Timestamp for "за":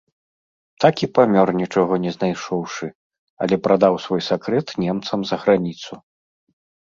5.33-5.39